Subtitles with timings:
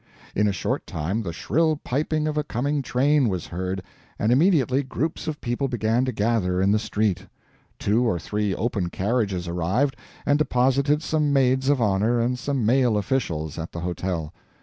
[0.35, 3.83] In a short time the shrill piping of a coming train was heard,
[4.17, 7.27] and immediately groups of people began to gather in the street.
[7.77, 9.95] Two or three open carriages arrived,
[10.25, 14.33] and deposited some maids of honor and some male officials at the hotel.